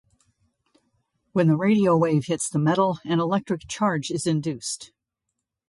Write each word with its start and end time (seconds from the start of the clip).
When 1.31 1.47
the 1.47 1.55
radio 1.55 1.95
wave 1.95 2.25
hits 2.25 2.49
the 2.49 2.57
metal, 2.57 2.97
an 3.05 3.19
electric 3.19 3.67
charge 3.67 4.09
is 4.09 4.25
induced. 4.25 4.91